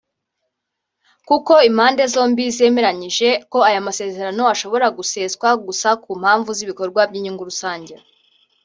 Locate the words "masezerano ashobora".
3.87-4.85